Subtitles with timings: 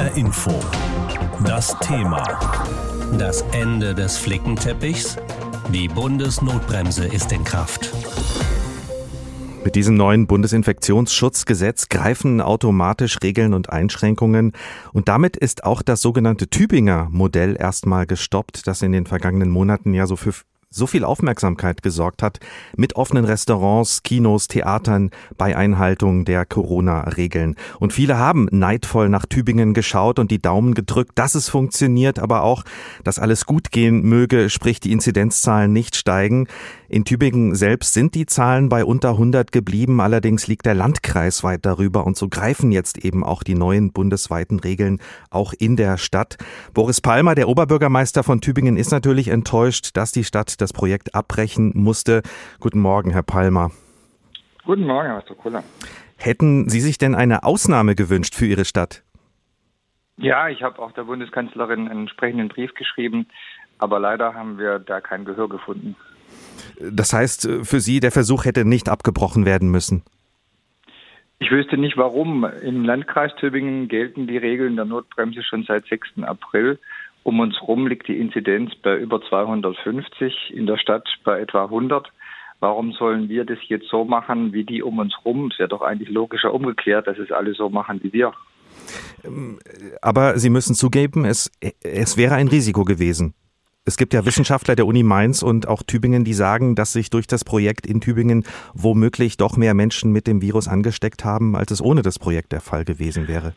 [0.00, 0.50] HR Info.
[1.44, 2.22] Das Thema.
[3.18, 5.18] Das Ende des Flickenteppichs?
[5.74, 7.92] Die Bundesnotbremse ist in Kraft.
[9.62, 14.52] Mit diesem neuen Bundesinfektionsschutzgesetz greifen automatisch Regeln und Einschränkungen
[14.94, 19.92] und damit ist auch das sogenannte Tübinger Modell erstmal gestoppt, das in den vergangenen Monaten
[19.92, 20.32] ja so für
[20.72, 22.38] so viel Aufmerksamkeit gesorgt hat
[22.76, 27.56] mit offenen Restaurants, Kinos, Theatern bei Einhaltung der Corona-Regeln.
[27.80, 32.44] Und viele haben neidvoll nach Tübingen geschaut und die Daumen gedrückt, dass es funktioniert, aber
[32.44, 32.62] auch,
[33.02, 36.46] dass alles gut gehen möge, sprich die Inzidenzzahlen nicht steigen.
[36.88, 41.66] In Tübingen selbst sind die Zahlen bei unter 100 geblieben, allerdings liegt der Landkreis weit
[41.66, 45.00] darüber und so greifen jetzt eben auch die neuen bundesweiten Regeln
[45.30, 46.36] auch in der Stadt.
[46.74, 51.72] Boris Palmer, der Oberbürgermeister von Tübingen, ist natürlich enttäuscht, dass die Stadt das Projekt abbrechen
[51.74, 52.22] musste.
[52.60, 53.70] Guten Morgen, Herr Palmer.
[54.64, 55.64] Guten Morgen, Herr Kuller.
[56.16, 59.02] Hätten Sie sich denn eine Ausnahme gewünscht für Ihre Stadt?
[60.18, 63.26] Ja, ich habe auch der Bundeskanzlerin einen entsprechenden Brief geschrieben,
[63.78, 65.96] aber leider haben wir da kein Gehör gefunden.
[66.78, 70.02] Das heißt, für Sie, der Versuch hätte nicht abgebrochen werden müssen?
[71.38, 72.44] Ich wüsste nicht warum.
[72.44, 76.22] Im Landkreis Tübingen gelten die Regeln der Notbremse schon seit 6.
[76.22, 76.78] April.
[77.22, 82.10] Um uns herum liegt die Inzidenz bei über 250, in der Stadt bei etwa 100.
[82.60, 85.50] Warum sollen wir das jetzt so machen wie die um uns herum?
[85.52, 88.32] Es wäre doch eigentlich logischer umgekehrt, dass es alle so machen wie wir.
[90.02, 91.50] Aber Sie müssen zugeben, es,
[91.82, 93.34] es wäre ein Risiko gewesen.
[93.86, 97.26] Es gibt ja Wissenschaftler der Uni Mainz und auch Tübingen, die sagen, dass sich durch
[97.26, 101.82] das Projekt in Tübingen womöglich doch mehr Menschen mit dem Virus angesteckt haben, als es
[101.82, 103.54] ohne das Projekt der Fall gewesen wäre.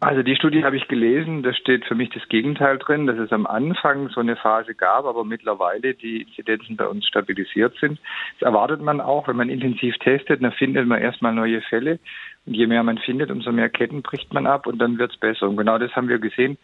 [0.00, 3.32] Also die Studie habe ich gelesen, da steht für mich das Gegenteil drin, dass es
[3.32, 7.98] am Anfang so eine Phase gab, aber mittlerweile die Inzidenzen bei uns stabilisiert sind.
[8.38, 11.98] Das erwartet man auch, wenn man intensiv testet, dann findet man erstmal neue Fälle.
[12.44, 15.16] Und je mehr man findet, umso mehr Ketten bricht man ab und dann wird es
[15.18, 15.48] besser.
[15.48, 16.58] Und genau das haben wir gesehen.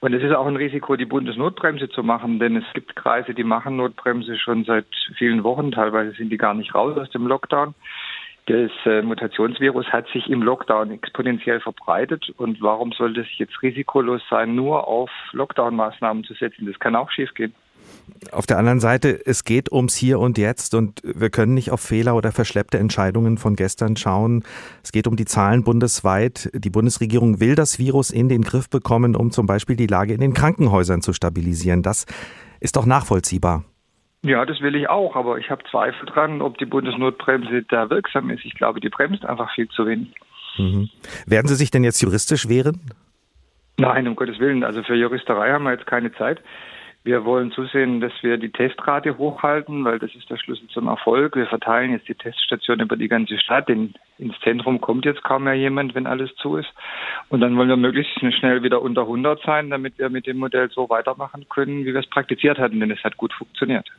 [0.00, 3.44] Und es ist auch ein Risiko, die Bundesnotbremse zu machen, denn es gibt Kreise, die
[3.44, 5.72] machen Notbremse schon seit vielen Wochen.
[5.72, 7.74] Teilweise sind die gar nicht raus aus dem Lockdown.
[8.46, 12.30] Das äh, Mutationsvirus hat sich im Lockdown exponentiell verbreitet.
[12.36, 16.66] Und warum sollte es jetzt risikolos sein, nur auf Lockdown-Maßnahmen zu setzen?
[16.66, 17.54] Das kann auch schiefgehen.
[18.32, 21.80] Auf der anderen Seite, es geht ums Hier und Jetzt und wir können nicht auf
[21.80, 24.44] Fehler oder verschleppte Entscheidungen von gestern schauen.
[24.82, 26.50] Es geht um die Zahlen bundesweit.
[26.52, 30.20] Die Bundesregierung will das Virus in den Griff bekommen, um zum Beispiel die Lage in
[30.20, 31.82] den Krankenhäusern zu stabilisieren.
[31.82, 32.06] Das
[32.60, 33.64] ist doch nachvollziehbar.
[34.22, 38.30] Ja, das will ich auch, aber ich habe Zweifel dran, ob die Bundesnotbremse da wirksam
[38.30, 38.44] ist.
[38.44, 40.14] Ich glaube, die bremst einfach viel zu wenig.
[40.58, 40.90] Mhm.
[41.26, 42.80] Werden Sie sich denn jetzt juristisch wehren?
[43.78, 44.62] Nein, um Gottes Willen.
[44.62, 46.40] Also für Juristerei haben wir jetzt keine Zeit.
[47.02, 51.34] Wir wollen zusehen, dass wir die Testrate hochhalten, weil das ist der Schlüssel zum Erfolg.
[51.34, 53.68] Wir verteilen jetzt die Teststation über die ganze Stadt.
[53.70, 56.68] denn ins Zentrum kommt jetzt kaum mehr jemand, wenn alles zu ist.
[57.30, 60.68] Und dann wollen wir möglichst schnell wieder unter 100 sein, damit wir mit dem Modell
[60.70, 63.90] so weitermachen können, wie wir es praktiziert hatten, denn es hat gut funktioniert.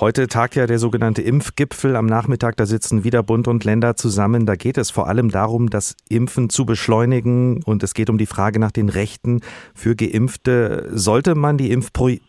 [0.00, 2.56] Heute tagt ja der sogenannte Impfgipfel am Nachmittag.
[2.56, 4.46] Da sitzen wieder Bund und Länder zusammen.
[4.46, 8.26] Da geht es vor allem darum, das Impfen zu beschleunigen und es geht um die
[8.26, 9.42] Frage nach den Rechten
[9.74, 10.88] für Geimpfte.
[10.90, 11.70] Sollte man die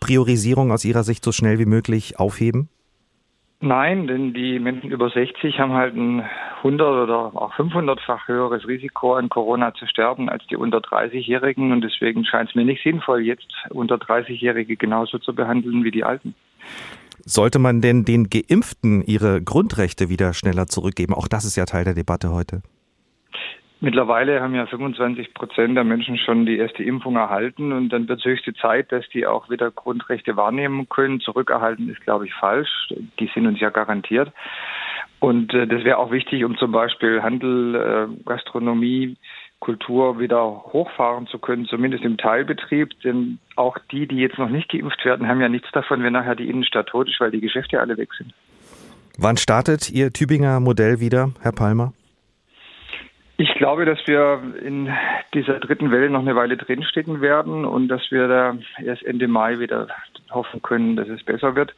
[0.03, 2.68] Impfpriorisierung aus Ihrer Sicht so schnell wie möglich aufheben?
[3.62, 6.25] Nein, denn die Menschen über 60 haben halt ein
[6.58, 11.81] 100 oder auch 500-fach höheres Risiko an Corona zu sterben als die unter 30-Jährigen und
[11.81, 16.35] deswegen scheint es mir nicht sinnvoll, jetzt unter 30-Jährige genauso zu behandeln wie die Alten.
[17.24, 21.14] Sollte man denn den Geimpften ihre Grundrechte wieder schneller zurückgeben?
[21.14, 22.62] Auch das ist ja Teil der Debatte heute.
[23.83, 28.19] Mittlerweile haben ja 25 Prozent der Menschen schon die erste Impfung erhalten und dann wird
[28.19, 31.19] es höchste Zeit, dass die auch wieder Grundrechte wahrnehmen können.
[31.19, 32.93] Zurückerhalten ist, glaube ich, falsch.
[33.19, 34.31] Die sind uns ja garantiert.
[35.19, 39.17] Und äh, das wäre auch wichtig, um zum Beispiel Handel, äh, Gastronomie,
[39.59, 42.97] Kultur wieder hochfahren zu können, zumindest im Teilbetrieb.
[43.01, 46.38] Denn auch die, die jetzt noch nicht geimpft werden, haben ja nichts davon, wenn nachher
[46.38, 48.33] die Innenstadt tot ist, weil die Geschäfte alle weg sind.
[49.17, 51.91] Wann startet Ihr Tübinger Modell wieder, Herr Palmer?
[53.38, 54.90] Ich glaube, dass wir in
[55.34, 59.59] dieser dritten Welle noch eine Weile drinstecken werden und dass wir da erst Ende Mai
[59.59, 59.87] wieder
[60.29, 61.73] hoffen können, dass es besser wird.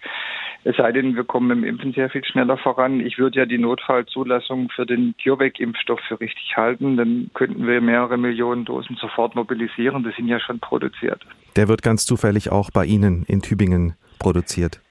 [0.65, 3.00] Es sei denn, wir kommen im Impfen sehr viel schneller voran.
[3.00, 6.97] Ich würde ja die Notfallzulassung für den CureVac-Impfstoff für richtig halten.
[6.97, 10.03] Dann könnten wir mehrere Millionen Dosen sofort mobilisieren.
[10.03, 11.21] Die sind ja schon produziert.
[11.56, 14.81] Der wird ganz zufällig auch bei Ihnen in Tübingen produziert.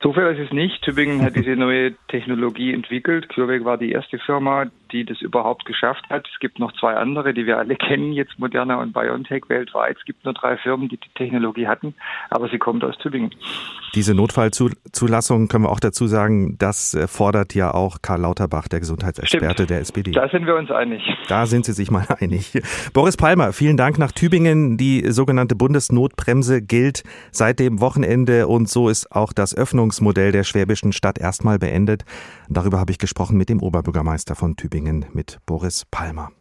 [0.00, 0.82] Zufällig ist es nicht.
[0.82, 3.28] Tübingen hat diese neue Technologie entwickelt.
[3.28, 6.28] CureVac war die erste Firma, die das überhaupt geschafft hat.
[6.32, 9.96] Es gibt noch zwei andere, die wir alle kennen, jetzt Moderna und BioNTech weltweit.
[9.98, 11.94] Es gibt nur drei Firmen, die die Technologie hatten,
[12.30, 13.34] aber sie kommt aus Tübingen.
[13.94, 18.80] Diese Notfallzulassung können wir auch dazu sagen, das äh, fordert ja auch Karl Lauterbach, der
[18.80, 19.70] Gesundheitsexperte Stimmt.
[19.70, 20.10] der SPD.
[20.12, 21.02] Da sind wir uns einig.
[21.28, 22.52] Da sind Sie sich mal einig.
[22.94, 24.76] Boris Palmer, vielen Dank nach Tübingen.
[24.76, 30.92] Die sogenannte Bundesnotbremse gilt seit dem Wochenende und so ist auch das Öffnungsmodell der schwäbischen
[30.92, 32.04] Stadt erstmal beendet.
[32.48, 34.81] Darüber habe ich gesprochen mit dem Oberbürgermeister von Tübingen,
[35.12, 36.32] mit Boris Palmer.